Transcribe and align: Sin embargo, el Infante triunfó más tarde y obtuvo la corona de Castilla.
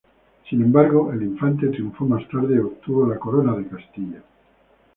Sin 0.49 0.63
embargo, 0.63 1.13
el 1.13 1.21
Infante 1.21 1.67
triunfó 1.67 2.05
más 2.05 2.27
tarde 2.27 2.55
y 2.55 2.57
obtuvo 2.57 3.05
la 3.05 3.19
corona 3.19 3.55
de 3.55 3.67
Castilla. 3.67 4.23